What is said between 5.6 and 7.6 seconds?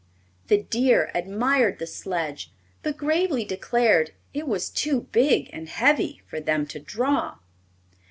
heavy for them to draw.